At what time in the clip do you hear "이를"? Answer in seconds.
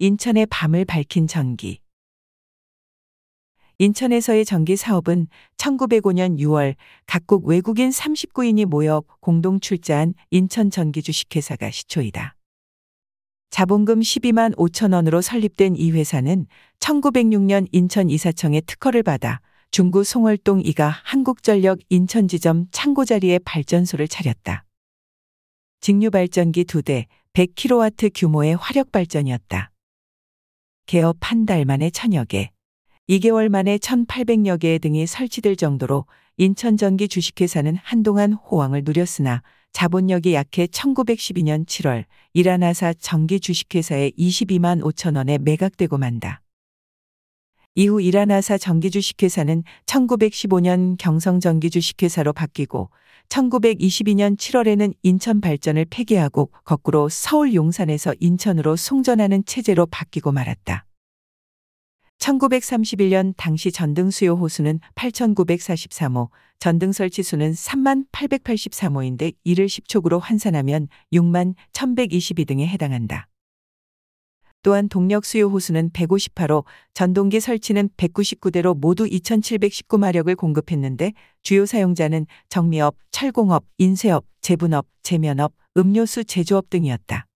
69.42-69.66